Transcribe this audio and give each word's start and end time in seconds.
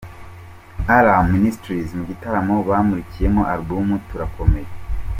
Alarm 0.95 1.25
Ministries 1.35 1.89
mu 1.97 2.03
gitaramo 2.09 2.53
bamurikiyemo 2.69 3.41
Album 3.53 3.87
'Turakomeye'. 3.99 4.73